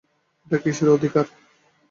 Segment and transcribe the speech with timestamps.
[0.47, 1.25] এটা কিসের অধিকার?